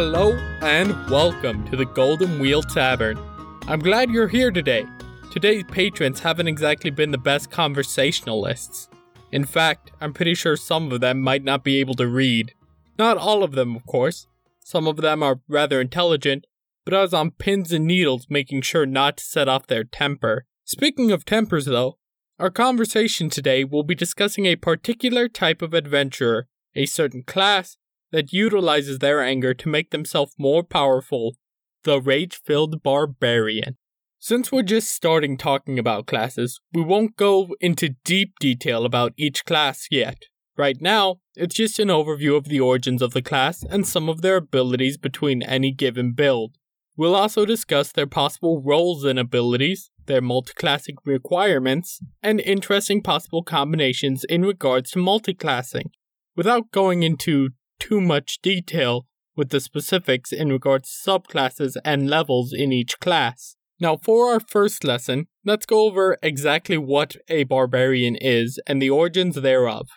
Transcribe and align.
Hello 0.00 0.30
and 0.60 1.10
welcome 1.10 1.66
to 1.66 1.76
the 1.76 1.84
Golden 1.84 2.38
Wheel 2.38 2.62
Tavern. 2.62 3.18
I'm 3.66 3.80
glad 3.80 4.10
you're 4.10 4.28
here 4.28 4.52
today. 4.52 4.86
Today's 5.32 5.64
patrons 5.64 6.20
haven't 6.20 6.46
exactly 6.46 6.90
been 6.90 7.10
the 7.10 7.18
best 7.18 7.50
conversationalists. 7.50 8.88
In 9.32 9.44
fact, 9.44 9.90
I'm 10.00 10.12
pretty 10.12 10.36
sure 10.36 10.56
some 10.56 10.92
of 10.92 11.00
them 11.00 11.20
might 11.20 11.42
not 11.42 11.64
be 11.64 11.80
able 11.80 11.94
to 11.94 12.06
read. 12.06 12.54
Not 12.96 13.16
all 13.16 13.42
of 13.42 13.56
them, 13.56 13.74
of 13.74 13.86
course. 13.86 14.28
Some 14.60 14.86
of 14.86 14.98
them 14.98 15.20
are 15.20 15.40
rather 15.48 15.80
intelligent, 15.80 16.46
but 16.84 16.94
I 16.94 17.02
was 17.02 17.12
on 17.12 17.32
pins 17.32 17.72
and 17.72 17.84
needles 17.84 18.28
making 18.30 18.62
sure 18.62 18.86
not 18.86 19.16
to 19.16 19.24
set 19.24 19.48
off 19.48 19.66
their 19.66 19.82
temper. 19.82 20.44
Speaking 20.64 21.10
of 21.10 21.24
tempers, 21.24 21.64
though, 21.64 21.98
our 22.38 22.50
conversation 22.50 23.30
today 23.30 23.64
will 23.64 23.82
be 23.82 23.96
discussing 23.96 24.46
a 24.46 24.54
particular 24.54 25.26
type 25.26 25.60
of 25.60 25.74
adventurer, 25.74 26.46
a 26.76 26.86
certain 26.86 27.24
class 27.24 27.77
that 28.12 28.32
utilizes 28.32 28.98
their 28.98 29.22
anger 29.22 29.54
to 29.54 29.68
make 29.68 29.90
themselves 29.90 30.34
more 30.38 30.62
powerful 30.62 31.36
the 31.84 32.00
rage 32.00 32.40
filled 32.44 32.82
barbarian. 32.82 33.76
Since 34.18 34.50
we're 34.50 34.62
just 34.62 34.90
starting 34.90 35.36
talking 35.36 35.78
about 35.78 36.06
classes, 36.06 36.60
we 36.72 36.82
won't 36.82 37.16
go 37.16 37.54
into 37.60 37.94
deep 38.04 38.34
detail 38.40 38.84
about 38.84 39.12
each 39.16 39.44
class 39.44 39.86
yet. 39.90 40.24
Right 40.56 40.76
now, 40.80 41.20
it's 41.36 41.54
just 41.54 41.78
an 41.78 41.86
overview 41.86 42.36
of 42.36 42.46
the 42.46 42.58
origins 42.58 43.00
of 43.00 43.12
the 43.12 43.22
class 43.22 43.62
and 43.62 43.86
some 43.86 44.08
of 44.08 44.22
their 44.22 44.36
abilities 44.36 44.98
between 44.98 45.40
any 45.40 45.70
given 45.70 46.14
build. 46.14 46.56
We'll 46.96 47.14
also 47.14 47.44
discuss 47.46 47.92
their 47.92 48.08
possible 48.08 48.60
roles 48.60 49.04
and 49.04 49.20
abilities, 49.20 49.88
their 50.06 50.20
multiclassing 50.20 50.96
requirements, 51.04 52.00
and 52.20 52.40
interesting 52.40 53.02
possible 53.02 53.44
combinations 53.44 54.24
in 54.24 54.42
regards 54.42 54.90
to 54.90 54.98
multiclassing. 54.98 55.90
Without 56.34 56.72
going 56.72 57.04
into 57.04 57.50
too 57.78 58.00
much 58.00 58.38
detail 58.42 59.06
with 59.36 59.50
the 59.50 59.60
specifics 59.60 60.32
in 60.32 60.48
regards 60.50 60.90
to 60.90 61.10
subclasses 61.10 61.76
and 61.84 62.10
levels 62.10 62.52
in 62.52 62.72
each 62.72 62.98
class. 62.98 63.56
Now, 63.80 63.96
for 63.96 64.32
our 64.32 64.40
first 64.40 64.82
lesson, 64.82 65.28
let's 65.44 65.66
go 65.66 65.86
over 65.86 66.18
exactly 66.22 66.76
what 66.76 67.16
a 67.28 67.44
barbarian 67.44 68.16
is 68.16 68.60
and 68.66 68.82
the 68.82 68.90
origins 68.90 69.36
thereof. 69.36 69.88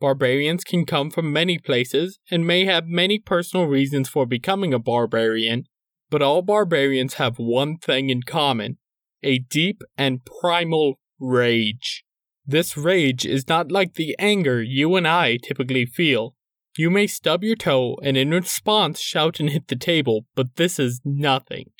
Barbarians 0.00 0.64
can 0.64 0.84
come 0.84 1.10
from 1.10 1.32
many 1.32 1.58
places 1.58 2.18
and 2.30 2.46
may 2.46 2.64
have 2.64 2.86
many 2.86 3.18
personal 3.18 3.66
reasons 3.66 4.08
for 4.08 4.26
becoming 4.26 4.74
a 4.74 4.78
barbarian, 4.78 5.64
but 6.10 6.22
all 6.22 6.42
barbarians 6.42 7.14
have 7.14 7.38
one 7.38 7.78
thing 7.78 8.10
in 8.10 8.22
common 8.22 8.78
a 9.22 9.40
deep 9.40 9.82
and 9.96 10.20
primal 10.40 10.94
rage. 11.18 12.04
This 12.46 12.76
rage 12.76 13.26
is 13.26 13.48
not 13.48 13.72
like 13.72 13.94
the 13.94 14.14
anger 14.18 14.62
you 14.62 14.94
and 14.94 15.06
I 15.06 15.38
typically 15.38 15.84
feel. 15.86 16.34
You 16.78 16.90
may 16.90 17.08
stub 17.08 17.42
your 17.42 17.56
toe 17.56 17.96
and 18.04 18.16
in 18.16 18.30
response 18.30 19.00
shout 19.00 19.40
and 19.40 19.50
hit 19.50 19.66
the 19.66 19.74
table, 19.74 20.26
but 20.36 20.54
this 20.54 20.78
is 20.78 21.00
nothing. 21.04 21.72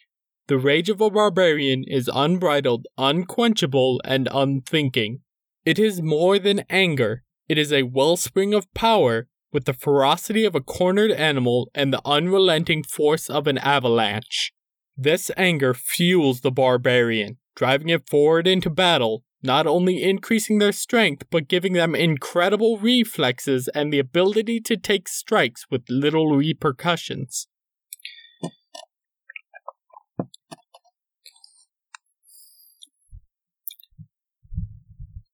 The 0.48 0.58
rage 0.58 0.90
of 0.90 1.00
a 1.00 1.08
barbarian 1.08 1.84
is 1.86 2.10
unbridled, 2.12 2.88
unquenchable, 2.98 4.00
and 4.04 4.28
unthinking. 4.32 5.20
It 5.64 5.78
is 5.78 6.02
more 6.02 6.40
than 6.40 6.64
anger, 6.68 7.22
it 7.48 7.58
is 7.58 7.72
a 7.72 7.84
wellspring 7.84 8.52
of 8.54 8.74
power 8.74 9.28
with 9.52 9.66
the 9.66 9.72
ferocity 9.72 10.44
of 10.44 10.56
a 10.56 10.60
cornered 10.60 11.12
animal 11.12 11.70
and 11.76 11.92
the 11.92 12.02
unrelenting 12.04 12.82
force 12.82 13.30
of 13.30 13.46
an 13.46 13.58
avalanche. 13.58 14.52
This 14.96 15.30
anger 15.36 15.74
fuels 15.74 16.40
the 16.40 16.50
barbarian, 16.50 17.38
driving 17.54 17.90
it 17.90 18.10
forward 18.10 18.48
into 18.48 18.68
battle, 18.68 19.22
not 19.42 19.66
only 19.66 20.02
increasing 20.02 20.58
their 20.58 20.72
strength, 20.72 21.24
but 21.30 21.48
giving 21.48 21.72
them 21.72 21.94
incredible 21.94 22.78
reflexes 22.78 23.68
and 23.68 23.92
the 23.92 23.98
ability 23.98 24.60
to 24.60 24.76
take 24.76 25.08
strikes 25.08 25.66
with 25.70 25.82
little 25.88 26.34
repercussions. 26.34 27.46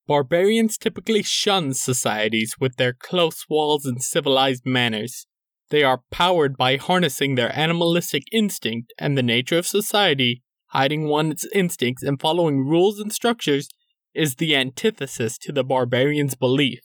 Barbarians 0.07 0.77
typically 0.77 1.23
shun 1.23 1.73
societies 1.73 2.57
with 2.61 2.77
their 2.77 2.93
close 2.93 3.47
walls 3.49 3.87
and 3.87 4.03
civilized 4.03 4.67
manners. 4.67 5.27
They 5.71 5.83
are 5.83 6.03
powered 6.11 6.59
by 6.59 6.77
harnessing 6.77 7.37
their 7.37 7.57
animalistic 7.59 8.25
instinct 8.31 8.93
and 8.99 9.17
the 9.17 9.23
nature 9.23 9.57
of 9.57 9.67
society, 9.67 10.43
hiding 10.69 11.09
one's 11.09 11.47
instincts 11.55 12.03
and 12.03 12.21
following 12.21 12.67
rules 12.67 13.01
and 13.01 13.11
structures 13.11 13.71
is 14.15 14.37
the 14.37 14.55
antithesis 14.55 15.39
to 15.39 15.53
the 15.53 15.65
barbarian's 15.65 16.35
belief. 16.35 16.81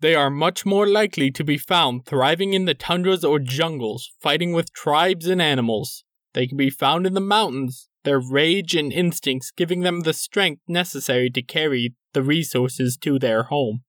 They 0.00 0.14
are 0.14 0.30
much 0.30 0.64
more 0.64 0.86
likely 0.86 1.30
to 1.32 1.42
be 1.42 1.58
found 1.58 2.06
thriving 2.06 2.52
in 2.52 2.66
the 2.66 2.74
tundras 2.74 3.24
or 3.24 3.40
jungles, 3.40 4.12
fighting 4.20 4.52
with 4.52 4.72
tribes 4.72 5.26
and 5.26 5.42
animals. 5.42 6.04
They 6.34 6.46
can 6.46 6.56
be 6.56 6.70
found 6.70 7.06
in 7.06 7.14
the 7.14 7.20
mountains, 7.20 7.88
their 8.04 8.20
rage 8.20 8.76
and 8.76 8.92
instincts 8.92 9.50
giving 9.50 9.80
them 9.80 10.00
the 10.00 10.12
strength 10.12 10.62
necessary 10.68 11.30
to 11.30 11.42
carry 11.42 11.94
the 12.12 12.22
resources 12.22 12.96
to 12.98 13.18
their 13.18 13.44
home. 13.44 13.82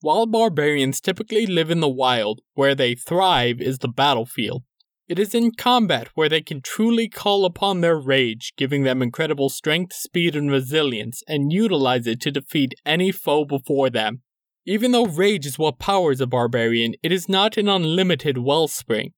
While 0.00 0.26
barbarians 0.26 1.00
typically 1.00 1.44
live 1.44 1.70
in 1.70 1.80
the 1.80 1.88
wild, 1.88 2.40
where 2.54 2.74
they 2.74 2.94
thrive 2.94 3.60
is 3.60 3.78
the 3.78 3.88
battlefield. 3.88 4.62
It 5.10 5.18
is 5.18 5.34
in 5.34 5.50
combat 5.50 6.06
where 6.14 6.28
they 6.28 6.40
can 6.40 6.62
truly 6.62 7.08
call 7.08 7.44
upon 7.44 7.80
their 7.80 7.98
rage, 7.98 8.52
giving 8.56 8.84
them 8.84 9.02
incredible 9.02 9.48
strength, 9.48 9.92
speed, 9.92 10.36
and 10.36 10.48
resilience, 10.48 11.24
and 11.26 11.52
utilize 11.52 12.06
it 12.06 12.20
to 12.20 12.30
defeat 12.30 12.74
any 12.86 13.10
foe 13.10 13.44
before 13.44 13.90
them. 13.90 14.22
Even 14.64 14.92
though 14.92 15.06
rage 15.06 15.46
is 15.46 15.58
what 15.58 15.80
powers 15.80 16.20
a 16.20 16.28
barbarian, 16.28 16.94
it 17.02 17.10
is 17.10 17.28
not 17.28 17.56
an 17.56 17.68
unlimited 17.68 18.38
wellspring. 18.38 19.10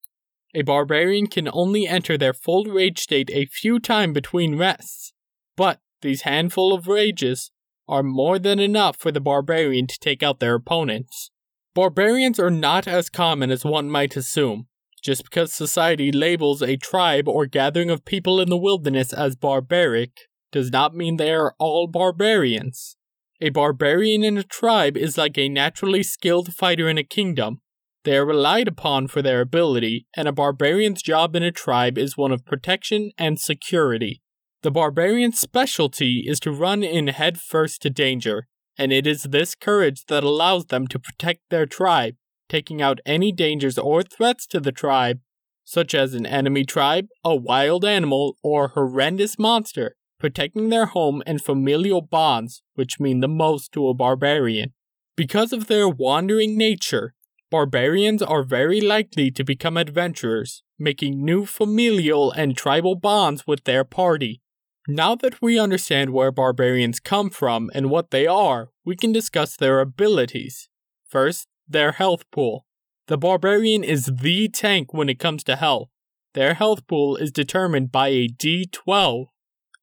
A 0.54 0.62
barbarian 0.62 1.26
can 1.26 1.50
only 1.52 1.86
enter 1.86 2.16
their 2.16 2.32
full 2.32 2.64
rage 2.64 3.00
state 3.00 3.28
a 3.30 3.44
few 3.44 3.78
times 3.78 4.14
between 4.14 4.56
rests, 4.56 5.12
but 5.58 5.80
these 6.00 6.22
handful 6.22 6.72
of 6.72 6.88
rages 6.88 7.50
are 7.86 8.02
more 8.02 8.38
than 8.38 8.58
enough 8.58 8.96
for 8.96 9.12
the 9.12 9.20
barbarian 9.20 9.86
to 9.88 9.98
take 10.00 10.22
out 10.22 10.40
their 10.40 10.54
opponents. 10.54 11.30
Barbarians 11.74 12.40
are 12.40 12.50
not 12.50 12.88
as 12.88 13.10
common 13.10 13.50
as 13.50 13.62
one 13.62 13.90
might 13.90 14.16
assume. 14.16 14.68
Just 15.02 15.24
because 15.24 15.52
society 15.52 16.12
labels 16.12 16.62
a 16.62 16.76
tribe 16.76 17.28
or 17.28 17.46
gathering 17.46 17.90
of 17.90 18.04
people 18.04 18.40
in 18.40 18.48
the 18.48 18.56
wilderness 18.56 19.12
as 19.12 19.34
barbaric 19.34 20.12
does 20.52 20.70
not 20.70 20.94
mean 20.94 21.16
they 21.16 21.32
are 21.32 21.54
all 21.58 21.88
barbarians. 21.88 22.96
A 23.40 23.50
barbarian 23.50 24.22
in 24.22 24.38
a 24.38 24.44
tribe 24.44 24.96
is 24.96 25.18
like 25.18 25.36
a 25.36 25.48
naturally 25.48 26.04
skilled 26.04 26.54
fighter 26.54 26.88
in 26.88 26.98
a 26.98 27.02
kingdom. 27.02 27.60
They 28.04 28.16
are 28.16 28.24
relied 28.24 28.68
upon 28.68 29.08
for 29.08 29.22
their 29.22 29.40
ability, 29.40 30.06
and 30.16 30.28
a 30.28 30.32
barbarian's 30.32 31.02
job 31.02 31.34
in 31.34 31.42
a 31.42 31.50
tribe 31.50 31.98
is 31.98 32.16
one 32.16 32.30
of 32.30 32.44
protection 32.44 33.10
and 33.18 33.40
security. 33.40 34.22
The 34.62 34.70
barbarian's 34.70 35.40
specialty 35.40 36.24
is 36.28 36.38
to 36.40 36.52
run 36.52 36.84
in 36.84 37.08
headfirst 37.08 37.82
to 37.82 37.90
danger, 37.90 38.46
and 38.78 38.92
it 38.92 39.08
is 39.08 39.24
this 39.24 39.56
courage 39.56 40.04
that 40.06 40.22
allows 40.22 40.66
them 40.66 40.86
to 40.88 41.00
protect 41.00 41.40
their 41.50 41.66
tribe 41.66 42.14
taking 42.52 42.82
out 42.82 43.00
any 43.06 43.32
dangers 43.32 43.78
or 43.78 44.02
threats 44.02 44.46
to 44.46 44.60
the 44.60 44.70
tribe, 44.70 45.20
such 45.64 45.94
as 45.94 46.12
an 46.12 46.26
enemy 46.26 46.64
tribe, 46.66 47.06
a 47.24 47.34
wild 47.34 47.82
animal, 47.82 48.36
or 48.42 48.68
horrendous 48.68 49.38
monster, 49.38 49.96
protecting 50.20 50.68
their 50.68 50.84
home 50.84 51.22
and 51.26 51.40
familial 51.40 52.02
bonds, 52.02 52.62
which 52.74 53.00
mean 53.00 53.20
the 53.20 53.36
most 53.44 53.72
to 53.72 53.88
a 53.88 53.94
barbarian. 53.94 54.74
Because 55.16 55.54
of 55.54 55.66
their 55.66 55.88
wandering 55.88 56.58
nature, 56.58 57.14
barbarians 57.50 58.20
are 58.20 58.42
very 58.42 58.82
likely 58.82 59.30
to 59.30 59.42
become 59.42 59.78
adventurers, 59.78 60.62
making 60.78 61.24
new 61.24 61.46
familial 61.46 62.30
and 62.32 62.54
tribal 62.54 62.96
bonds 62.96 63.46
with 63.46 63.64
their 63.64 63.82
party. 63.82 64.42
Now 64.86 65.14
that 65.14 65.40
we 65.40 65.58
understand 65.58 66.10
where 66.10 66.30
barbarians 66.30 67.00
come 67.00 67.30
from 67.30 67.70
and 67.72 67.88
what 67.88 68.10
they 68.10 68.26
are, 68.26 68.68
we 68.84 68.94
can 68.94 69.10
discuss 69.10 69.56
their 69.56 69.80
abilities. 69.80 70.68
First, 71.08 71.46
their 71.68 71.92
health 71.92 72.24
pool. 72.30 72.66
The 73.08 73.18
barbarian 73.18 73.82
is 73.84 74.06
the 74.20 74.48
tank 74.48 74.92
when 74.92 75.08
it 75.08 75.18
comes 75.18 75.44
to 75.44 75.56
health. 75.56 75.88
Their 76.34 76.54
health 76.54 76.86
pool 76.86 77.16
is 77.16 77.30
determined 77.30 77.92
by 77.92 78.08
a 78.08 78.28
D12. 78.28 79.26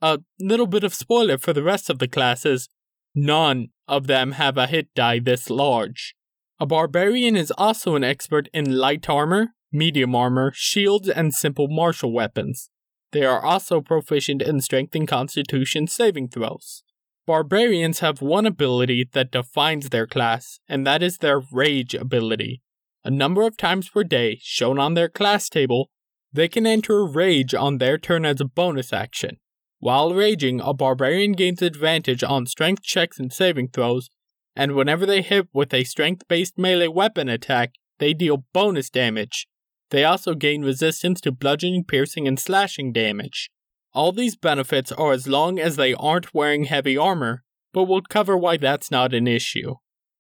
A 0.02 0.20
little 0.40 0.68
bit 0.68 0.84
of 0.84 0.94
spoiler 0.94 1.38
for 1.38 1.54
the 1.54 1.64
rest 1.64 1.90
of 1.90 2.00
the 2.00 2.08
classes 2.08 2.70
none 3.16 3.70
of 3.88 4.08
them 4.08 4.34
have 4.34 4.58
a 4.58 4.68
hit 4.68 4.94
die 4.96 5.20
this 5.20 5.50
large. 5.50 6.16
A 6.60 6.66
barbarian 6.66 7.36
is 7.36 7.52
also 7.58 7.96
an 7.96 8.04
expert 8.04 8.50
in 8.54 8.78
light 8.78 9.10
armor, 9.10 9.50
medium 9.72 10.16
armor, 10.16 10.52
shields, 10.54 11.10
and 11.10 11.34
simple 11.34 11.68
martial 11.68 12.12
weapons. 12.12 12.70
They 13.12 13.24
are 13.24 13.44
also 13.44 13.82
proficient 13.82 14.42
in 14.42 14.62
strength 14.62 14.96
and 14.96 15.08
constitution 15.08 15.88
saving 15.88 16.30
throws. 16.30 16.84
Barbarians 17.26 18.00
have 18.00 18.22
one 18.22 18.46
ability 18.46 19.08
that 19.14 19.32
defines 19.32 19.90
their 19.90 20.08
class, 20.08 20.60
and 20.68 20.86
that 20.88 21.04
is 21.04 21.18
their 21.18 21.42
rage 21.52 21.94
ability. 21.94 22.62
A 23.04 23.12
number 23.12 23.44
of 23.44 23.58
times 23.58 23.90
per 23.90 24.04
day, 24.04 24.40
shown 24.42 24.80
on 24.80 24.94
their 24.94 25.10
class 25.10 25.48
table, 25.48 25.90
they 26.32 26.48
can 26.48 26.66
enter 26.66 27.06
rage 27.06 27.54
on 27.54 27.78
their 27.78 27.98
turn 27.98 28.26
as 28.26 28.42
a 28.42 28.46
bonus 28.46 28.92
action. 28.94 29.38
While 29.80 30.14
raging, 30.14 30.60
a 30.60 30.74
barbarian 30.74 31.32
gains 31.34 31.62
advantage 31.62 32.24
on 32.24 32.46
strength 32.46 32.84
checks 32.84 33.20
and 33.20 33.32
saving 33.32 33.70
throws, 33.70 34.10
and 34.56 34.76
whenever 34.76 35.06
they 35.06 35.22
hit 35.22 35.48
with 35.54 35.74
a 35.74 35.86
strength 35.86 36.28
based 36.28 36.58
melee 36.58 36.88
weapon 36.88 37.30
attack, 37.30 37.74
they 38.00 38.14
deal 38.14 38.46
bonus 38.54 38.90
damage. 38.90 39.48
They 39.90 40.04
also 40.04 40.36
gain 40.36 40.64
resistance 40.64 41.22
to 41.22 41.32
bludgeoning, 41.32 41.86
piercing, 41.86 42.28
and 42.28 42.40
slashing 42.40 42.92
damage. 42.92 43.50
All 43.94 44.12
these 44.12 44.36
benefits 44.36 44.92
are 44.92 45.14
as 45.14 45.28
long 45.28 45.60
as 45.60 45.76
they 45.76 45.94
aren't 45.94 46.34
wearing 46.34 46.66
heavy 46.66 46.98
armor, 46.98 47.44
but 47.74 47.84
we'll 47.84 48.02
cover 48.02 48.38
why 48.38 48.58
that's 48.58 48.92
not 48.92 49.14
an 49.14 49.28
issue. 49.28 49.76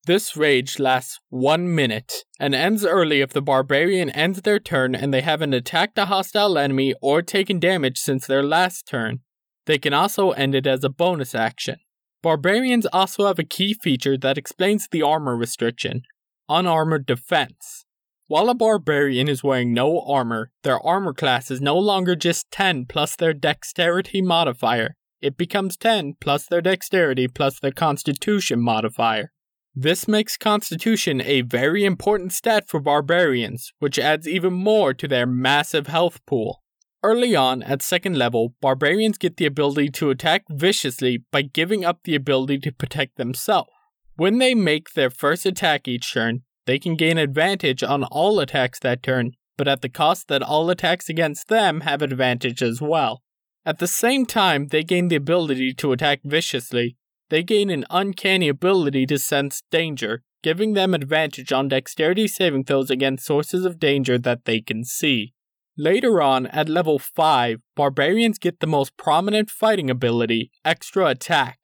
This 0.06 0.36
rage 0.36 0.80
lasts 0.80 1.20
one 1.30 1.74
minute 1.76 2.24
and 2.40 2.56
ends 2.56 2.86
early 2.86 3.22
if 3.22 3.32
the 3.32 3.42
barbarian 3.42 4.10
ends 4.10 4.42
their 4.42 4.60
turn 4.60 4.96
and 4.96 5.14
they 5.14 5.22
haven't 5.22 5.54
attacked 5.54 5.98
a 5.98 6.06
hostile 6.06 6.58
enemy 6.58 6.96
or 7.02 7.22
taken 7.22 7.60
damage 7.60 8.00
since 8.00 8.26
their 8.26 8.42
last 8.42 8.88
turn. 8.88 9.20
They 9.66 9.78
can 9.78 9.94
also 9.94 10.32
end 10.32 10.56
it 10.56 10.66
as 10.66 10.84
a 10.84 10.90
bonus 10.90 11.36
action. 11.36 11.78
Barbarians 12.24 12.88
also 12.88 13.28
have 13.28 13.40
a 13.40 13.44
key 13.44 13.74
feature 13.74 14.18
that 14.18 14.38
explains 14.38 14.88
the 14.88 15.04
armor 15.04 15.36
restriction 15.36 16.04
unarmored 16.50 17.06
defense. 17.06 17.86
While 18.30 18.50
a 18.50 18.54
barbarian 18.54 19.28
is 19.28 19.44
wearing 19.44 19.74
no 19.74 20.02
armor, 20.02 20.52
their 20.62 20.80
armor 20.86 21.16
class 21.16 21.50
is 21.50 21.62
no 21.62 21.76
longer 21.76 22.16
just 22.16 22.52
10 22.52 22.86
plus 22.86 23.16
their 23.16 23.34
dexterity 23.34 24.22
modifier. 24.22 24.96
It 25.20 25.36
becomes 25.36 25.76
10 25.76 26.14
plus 26.22 26.46
their 26.46 26.62
dexterity 26.62 27.28
plus 27.28 27.60
their 27.60 27.72
constitution 27.72 28.62
modifier. 28.62 29.32
This 29.74 30.08
makes 30.08 30.38
Constitution 30.38 31.22
a 31.22 31.42
very 31.42 31.84
important 31.84 32.32
stat 32.32 32.70
for 32.70 32.80
barbarians, 32.80 33.74
which 33.80 33.98
adds 33.98 34.28
even 34.28 34.54
more 34.54 34.94
to 34.94 35.08
their 35.08 35.26
massive 35.26 35.88
health 35.88 36.24
pool. 36.28 36.62
Early 37.02 37.36
on, 37.36 37.64
at 37.64 37.82
second 37.82 38.16
level, 38.16 38.54
barbarians 38.62 39.18
get 39.18 39.38
the 39.38 39.48
ability 39.48 39.90
to 39.94 40.12
attack 40.12 40.44
viciously 40.52 41.24
by 41.32 41.42
giving 41.42 41.84
up 41.84 42.02
the 42.04 42.14
ability 42.14 42.60
to 42.60 42.72
protect 42.72 43.18
themselves. 43.18 43.72
When 44.18 44.38
they 44.38 44.54
make 44.54 44.94
their 44.94 45.10
first 45.10 45.48
attack 45.48 45.88
each 45.88 46.14
turn, 46.14 46.44
they 46.70 46.78
can 46.78 46.94
gain 46.94 47.18
advantage 47.18 47.82
on 47.82 48.04
all 48.04 48.40
attacks 48.40 48.78
that 48.82 49.02
turn, 49.02 49.32
but 49.58 49.68
at 49.68 49.82
the 49.82 49.90
cost 49.90 50.28
that 50.28 50.44
all 50.44 50.70
attacks 50.70 51.10
against 51.10 51.48
them 51.48 51.82
have 51.82 52.04
advantage 52.04 52.62
as 52.62 52.80
well. 52.80 53.24
At 53.66 53.80
the 53.80 53.88
same 53.88 54.28
time, 54.28 54.68
they 54.68 54.84
gain 54.84 55.08
the 55.08 55.16
ability 55.16 55.74
to 55.74 55.92
attack 55.94 56.20
viciously. 56.24 56.96
They 57.32 57.42
gain 57.42 57.72
an 57.72 57.86
uncanny 57.90 58.50
ability 58.50 59.08
to 59.08 59.18
sense 59.18 59.64
danger, 59.72 60.22
giving 60.44 60.74
them 60.74 60.94
advantage 60.94 61.52
on 61.52 61.70
dexterity 61.70 62.28
saving 62.28 62.66
throws 62.66 62.92
against 62.92 63.26
sources 63.26 63.66
of 63.66 63.80
danger 63.80 64.20
that 64.20 64.46
they 64.46 64.62
can 64.62 64.84
see. 64.84 65.34
Later 65.76 66.22
on, 66.22 66.46
at 66.46 66.70
level 66.70 67.00
5, 67.00 67.62
barbarians 67.76 68.38
get 68.38 68.60
the 68.60 68.68
most 68.68 68.96
prominent 68.96 69.50
fighting 69.50 69.90
ability, 69.90 70.52
Extra 70.64 71.08
Attack. 71.08 71.58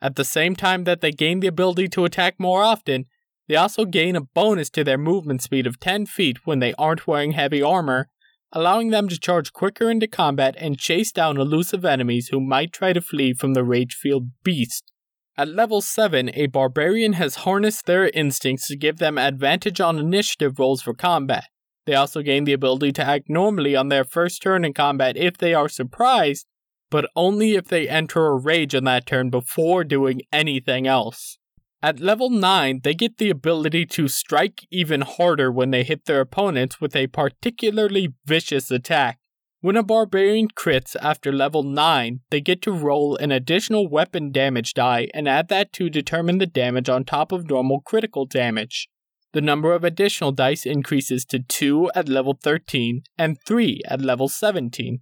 At 0.00 0.16
the 0.16 0.24
same 0.24 0.56
time 0.56 0.84
that 0.84 1.02
they 1.02 1.12
gain 1.12 1.40
the 1.40 1.46
ability 1.46 1.88
to 1.88 2.06
attack 2.06 2.36
more 2.38 2.62
often, 2.62 3.04
they 3.48 3.56
also 3.56 3.84
gain 3.84 4.16
a 4.16 4.20
bonus 4.20 4.70
to 4.70 4.84
their 4.84 4.98
movement 4.98 5.42
speed 5.42 5.66
of 5.66 5.78
10 5.80 6.06
feet 6.06 6.46
when 6.46 6.58
they 6.58 6.74
aren't 6.74 7.06
wearing 7.06 7.32
heavy 7.32 7.62
armor, 7.62 8.08
allowing 8.52 8.90
them 8.90 9.08
to 9.08 9.18
charge 9.18 9.52
quicker 9.52 9.90
into 9.90 10.06
combat 10.06 10.54
and 10.58 10.78
chase 10.78 11.12
down 11.12 11.36
elusive 11.36 11.84
enemies 11.84 12.28
who 12.28 12.40
might 12.40 12.72
try 12.72 12.92
to 12.92 13.00
flee 13.00 13.32
from 13.32 13.54
the 13.54 13.64
rage 13.64 13.94
field 13.94 14.30
beast. 14.42 14.92
At 15.38 15.48
level 15.48 15.82
7, 15.82 16.30
a 16.34 16.46
barbarian 16.46 17.12
has 17.14 17.36
harnessed 17.36 17.84
their 17.84 18.08
instincts 18.08 18.68
to 18.68 18.76
give 18.76 18.96
them 18.96 19.18
advantage 19.18 19.80
on 19.80 19.98
initiative 19.98 20.58
rolls 20.58 20.80
for 20.80 20.94
combat. 20.94 21.44
They 21.84 21.94
also 21.94 22.22
gain 22.22 22.44
the 22.44 22.54
ability 22.54 22.92
to 22.92 23.04
act 23.06 23.28
normally 23.28 23.76
on 23.76 23.90
their 23.90 24.02
first 24.02 24.42
turn 24.42 24.64
in 24.64 24.72
combat 24.72 25.16
if 25.16 25.36
they 25.36 25.54
are 25.54 25.68
surprised, 25.68 26.46
but 26.90 27.08
only 27.14 27.54
if 27.54 27.68
they 27.68 27.88
enter 27.88 28.26
a 28.26 28.36
rage 28.36 28.74
on 28.74 28.84
that 28.84 29.06
turn 29.06 29.30
before 29.30 29.84
doing 29.84 30.22
anything 30.32 30.86
else. 30.86 31.38
At 31.82 32.00
level 32.00 32.30
9, 32.30 32.80
they 32.82 32.94
get 32.94 33.18
the 33.18 33.30
ability 33.30 33.84
to 33.86 34.08
strike 34.08 34.66
even 34.70 35.02
harder 35.02 35.52
when 35.52 35.70
they 35.70 35.84
hit 35.84 36.06
their 36.06 36.20
opponents 36.20 36.80
with 36.80 36.96
a 36.96 37.06
particularly 37.08 38.14
vicious 38.24 38.70
attack. 38.70 39.18
When 39.60 39.76
a 39.76 39.82
barbarian 39.82 40.48
crits 40.48 40.96
after 41.02 41.32
level 41.32 41.62
9, 41.62 42.20
they 42.30 42.40
get 42.40 42.62
to 42.62 42.72
roll 42.72 43.16
an 43.16 43.32
additional 43.32 43.88
weapon 43.88 44.30
damage 44.30 44.74
die 44.74 45.08
and 45.12 45.28
add 45.28 45.48
that 45.48 45.72
to 45.74 45.90
determine 45.90 46.38
the 46.38 46.46
damage 46.46 46.88
on 46.88 47.04
top 47.04 47.32
of 47.32 47.50
normal 47.50 47.80
critical 47.80 48.26
damage. 48.26 48.88
The 49.32 49.40
number 49.40 49.74
of 49.74 49.84
additional 49.84 50.32
dice 50.32 50.64
increases 50.64 51.24
to 51.26 51.40
2 51.40 51.90
at 51.94 52.08
level 52.08 52.38
13 52.42 53.02
and 53.18 53.36
3 53.44 53.82
at 53.86 54.00
level 54.00 54.28
17. 54.28 55.00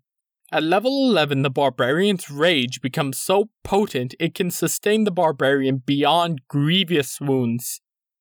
At 0.54 0.62
level 0.62 1.10
11, 1.10 1.42
the 1.42 1.50
barbarian's 1.50 2.30
rage 2.30 2.80
becomes 2.80 3.18
so 3.18 3.50
potent 3.64 4.14
it 4.20 4.36
can 4.36 4.52
sustain 4.52 5.02
the 5.02 5.10
barbarian 5.10 5.82
beyond 5.84 6.42
grievous 6.46 7.20
wounds. 7.20 7.80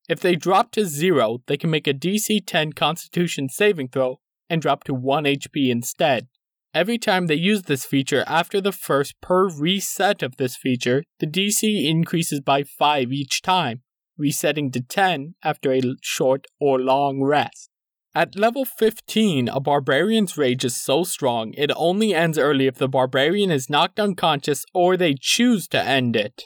If 0.09 0.19
they 0.19 0.35
drop 0.35 0.71
to 0.71 0.85
0, 0.85 1.43
they 1.45 1.57
can 1.57 1.69
make 1.69 1.85
a 1.85 1.93
DC 1.93 2.43
10 2.47 2.73
constitution 2.73 3.49
saving 3.49 3.89
throw 3.89 4.19
and 4.49 4.63
drop 4.63 4.83
to 4.85 4.95
1 4.95 5.25
HP 5.25 5.69
instead. 5.69 6.27
Every 6.73 6.97
time 6.97 7.27
they 7.27 7.35
use 7.35 7.61
this 7.61 7.85
feature 7.85 8.23
after 8.25 8.59
the 8.59 8.71
first 8.71 9.13
per 9.21 9.47
reset 9.47 10.23
of 10.23 10.37
this 10.37 10.55
feature, 10.55 11.03
the 11.19 11.27
DC 11.27 11.87
increases 11.87 12.41
by 12.41 12.63
5 12.63 13.11
each 13.11 13.43
time 13.43 13.83
resetting 14.17 14.71
to 14.71 14.81
10 14.81 15.35
after 15.43 15.71
a 15.71 15.81
short 16.01 16.47
or 16.59 16.79
long 16.79 17.21
rest. 17.21 17.69
At 18.15 18.35
level 18.35 18.63
15, 18.63 19.49
a 19.49 19.59
barbarian's 19.59 20.37
rage 20.37 20.63
is 20.63 20.79
so 20.79 21.03
strong 21.03 21.55
it 21.57 21.71
only 21.75 22.13
ends 22.13 22.37
early 22.37 22.67
if 22.67 22.75
the 22.75 22.87
barbarian 22.87 23.49
is 23.49 23.71
knocked 23.71 23.99
unconscious 23.99 24.65
or 24.71 24.95
they 24.95 25.15
choose 25.19 25.67
to 25.69 25.81
end 25.81 26.15
it. 26.15 26.43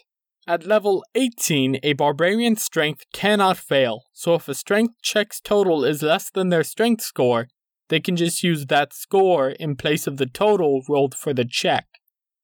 At 0.48 0.66
level 0.66 1.04
18, 1.14 1.80
a 1.84 1.92
barbarian's 1.92 2.64
strength 2.64 3.04
cannot 3.12 3.58
fail, 3.58 4.06
so 4.14 4.36
if 4.36 4.48
a 4.48 4.54
strength 4.54 4.94
check's 5.02 5.42
total 5.42 5.84
is 5.84 6.02
less 6.02 6.30
than 6.30 6.48
their 6.48 6.64
strength 6.64 7.04
score, 7.04 7.50
they 7.90 8.00
can 8.00 8.16
just 8.16 8.44
use 8.44 8.68
that 8.68 8.94
score 8.94 9.50
in 9.50 9.76
place 9.76 10.08
of 10.08 10.16
the 10.16 10.26
total 10.26 10.84
rolled 10.88 11.16
for 11.16 11.34
the 11.34 11.44
check. 11.44 11.86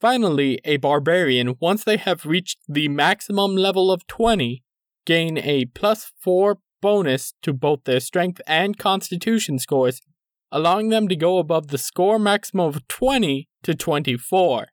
Finally, 0.02 0.60
a 0.66 0.76
barbarian, 0.76 1.56
once 1.62 1.86
they 1.86 1.96
have 1.96 2.26
reached 2.26 2.58
the 2.68 2.90
maximum 2.90 3.56
level 3.56 3.90
of 3.90 4.06
20, 4.08 4.64
gain 5.06 5.38
a 5.38 5.64
plus 5.64 6.12
4 6.20 6.58
bonus 6.84 7.34
to 7.42 7.54
both 7.54 7.86
their 7.86 8.02
strength 8.02 8.42
and 8.46 8.78
constitution 8.78 9.58
scores, 9.58 10.02
allowing 10.52 10.90
them 10.90 11.08
to 11.08 11.16
go 11.16 11.38
above 11.38 11.68
the 11.68 11.78
score 11.78 12.20
maximum 12.20 12.68
of 12.68 12.86
20 12.90 13.48
to 13.64 13.74
24. 13.74 14.68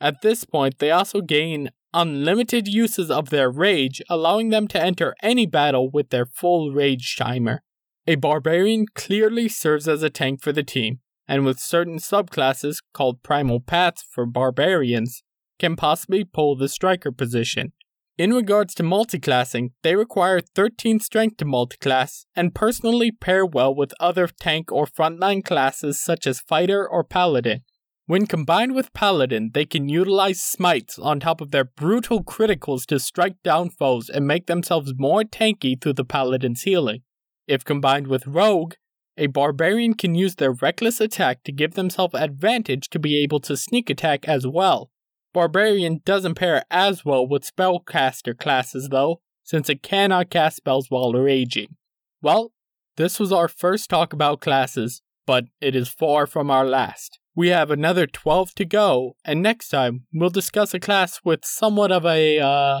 At 0.00 0.22
this 0.22 0.44
point, 0.44 0.78
they 0.78 0.92
also 0.92 1.20
gain 1.20 1.70
unlimited 1.92 2.68
uses 2.68 3.10
of 3.10 3.30
their 3.30 3.50
rage, 3.50 4.00
allowing 4.08 4.50
them 4.50 4.68
to 4.68 4.80
enter 4.80 5.16
any 5.22 5.44
battle 5.44 5.90
with 5.90 6.10
their 6.10 6.26
full 6.26 6.70
rage 6.70 7.16
timer. 7.16 7.62
A 8.06 8.14
barbarian 8.14 8.86
clearly 8.94 9.48
serves 9.48 9.88
as 9.88 10.04
a 10.04 10.10
tank 10.10 10.42
for 10.42 10.52
the 10.52 10.62
team, 10.62 11.00
and 11.26 11.44
with 11.44 11.58
certain 11.58 11.96
subclasses 11.96 12.76
called 12.94 13.24
primal 13.24 13.58
paths 13.58 14.04
for 14.08 14.24
barbarians, 14.24 15.24
can 15.58 15.74
possibly 15.74 16.22
pull 16.22 16.54
the 16.54 16.68
striker 16.68 17.10
position. 17.10 17.72
In 18.18 18.32
regards 18.32 18.74
to 18.76 18.82
multiclassing, 18.82 19.72
they 19.82 19.94
require 19.94 20.40
13 20.40 21.00
strength 21.00 21.36
to 21.36 21.44
multiclass 21.44 22.24
and 22.34 22.54
personally 22.54 23.10
pair 23.10 23.44
well 23.44 23.74
with 23.74 23.92
other 24.00 24.26
tank 24.26 24.72
or 24.72 24.86
frontline 24.86 25.44
classes 25.44 26.00
such 26.00 26.26
as 26.26 26.40
fighter 26.40 26.88
or 26.88 27.04
paladin. 27.04 27.60
When 28.06 28.26
combined 28.26 28.74
with 28.74 28.94
paladin, 28.94 29.50
they 29.52 29.66
can 29.66 29.90
utilize 29.90 30.40
smites 30.40 30.98
on 30.98 31.20
top 31.20 31.42
of 31.42 31.50
their 31.50 31.64
brutal 31.64 32.24
criticals 32.24 32.86
to 32.86 32.98
strike 33.00 33.42
down 33.42 33.68
foes 33.68 34.08
and 34.08 34.26
make 34.26 34.46
themselves 34.46 34.94
more 34.96 35.22
tanky 35.22 35.78
through 35.78 35.94
the 35.94 36.04
paladin's 36.04 36.62
healing. 36.62 37.02
If 37.46 37.64
combined 37.64 38.06
with 38.06 38.26
rogue, 38.26 38.74
a 39.18 39.26
barbarian 39.26 39.92
can 39.92 40.14
use 40.14 40.36
their 40.36 40.52
reckless 40.52 41.00
attack 41.00 41.42
to 41.44 41.52
give 41.52 41.74
themselves 41.74 42.14
advantage 42.14 42.88
to 42.90 42.98
be 42.98 43.22
able 43.22 43.40
to 43.40 43.58
sneak 43.58 43.90
attack 43.90 44.26
as 44.26 44.46
well. 44.46 44.90
Barbarian 45.36 46.00
doesn't 46.06 46.36
pair 46.36 46.64
as 46.70 47.04
well 47.04 47.28
with 47.28 47.44
spellcaster 47.44 48.34
classes 48.34 48.88
though, 48.88 49.20
since 49.44 49.68
it 49.68 49.82
cannot 49.82 50.30
cast 50.30 50.56
spells 50.56 50.86
while 50.88 51.12
raging. 51.12 51.76
Well, 52.22 52.52
this 52.96 53.20
was 53.20 53.30
our 53.32 53.46
first 53.46 53.90
talk 53.90 54.14
about 54.14 54.40
classes, 54.40 55.02
but 55.26 55.44
it 55.60 55.76
is 55.76 55.90
far 55.90 56.26
from 56.26 56.50
our 56.50 56.64
last. 56.64 57.18
We 57.34 57.48
have 57.48 57.70
another 57.70 58.06
12 58.06 58.54
to 58.54 58.64
go, 58.64 59.16
and 59.26 59.42
next 59.42 59.68
time 59.68 60.06
we'll 60.10 60.30
discuss 60.30 60.72
a 60.72 60.80
class 60.80 61.20
with 61.22 61.44
somewhat 61.44 61.92
of 61.92 62.06
a 62.06 62.38
uh, 62.38 62.80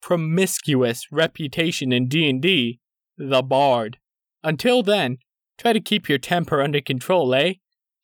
promiscuous 0.00 1.06
reputation 1.10 1.90
in 1.92 2.06
D&D, 2.06 2.78
the 3.18 3.42
Bard. 3.42 3.98
Until 4.44 4.84
then, 4.84 5.18
try 5.58 5.72
to 5.72 5.80
keep 5.80 6.08
your 6.08 6.18
temper 6.18 6.62
under 6.62 6.80
control, 6.80 7.34
eh? 7.34 7.54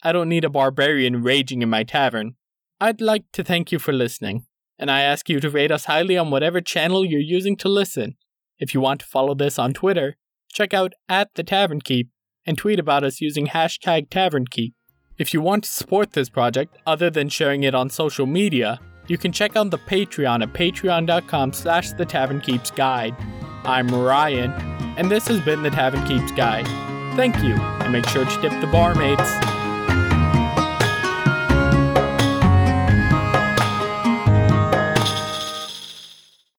I 0.03 0.11
don't 0.11 0.29
need 0.29 0.45
a 0.45 0.51
barbarian 0.51 1.23
raging 1.23 1.63
in 1.63 1.71
my 1.71 1.85
tavern. 1.85 2.35
I'd 2.83 3.01
like 3.01 3.27
to 3.35 3.45
thank 3.45 3.71
you 3.71 3.79
for 3.79 3.93
listening, 3.93 4.45
and 4.77 4.91
I 4.91 5.03
ask 5.03 5.29
you 5.29 5.39
to 5.39 5.49
rate 5.49 5.71
us 5.71 5.85
highly 5.85 6.19
on 6.19 6.33
whatever 6.33 6.61
channel 6.61 7.05
you're 7.05 7.21
using 7.21 7.57
to 7.59 7.69
listen. 7.69 8.17
If 8.59 8.75
you 8.75 8.81
want 8.81 8.99
to 9.03 9.07
follow 9.07 9.37
this 9.37 9.57
on 9.57 9.73
Twitter, 9.73 10.17
check 10.53 10.75
out 10.75 10.93
at 11.09 11.29
the 11.37 11.45
Tavern 11.45 11.81
Keep 11.81 12.09
and 12.45 12.59
tweet 12.59 12.81
about 12.81 13.05
us 13.05 13.21
using 13.21 13.47
hashtag 13.47 14.11
Tavern 14.11 14.47
Keep. 14.49 14.75
If 15.17 15.33
you 15.33 15.41
want 15.41 15.63
to 15.63 15.71
support 15.71 16.15
this 16.15 16.29
project 16.29 16.77
other 16.85 17.09
than 17.09 17.29
sharing 17.29 17.63
it 17.63 17.73
on 17.73 17.89
social 17.89 18.27
media, 18.27 18.81
you 19.07 19.17
can 19.17 19.31
check 19.31 19.55
out 19.55 19.71
the 19.71 19.79
Patreon 19.79 20.43
at 20.43 20.53
patreon.com 20.53 21.53
slash 21.53 21.93
the 21.93 22.05
Tavern 22.05 22.41
Keeps 22.41 22.73
Guide. 22.73 23.15
I'm 23.63 23.87
Ryan, 23.95 24.51
and 24.99 25.09
this 25.09 25.29
has 25.29 25.41
been 25.43 25.63
the 25.63 25.71
Tavern 25.71 26.05
Keeps 26.05 26.33
Guide. 26.33 26.67
Thank 27.15 27.37
you, 27.45 27.55
and 27.55 27.93
make 27.93 28.09
sure 28.09 28.25
to 28.25 28.41
tip 28.41 28.61
the 28.61 28.67
barmaids. 28.67 29.62